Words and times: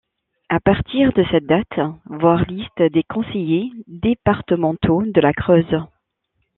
À 0.49 0.59
partir 0.59 1.13
de 1.13 1.23
cette 1.29 1.45
date, 1.45 1.79
voir 2.05 2.43
Liste 2.47 2.81
des 2.81 3.03
conseillers 3.03 3.69
départementaux 3.87 5.03
de 5.05 5.21
la 5.21 5.31
Creuse. 5.31 5.77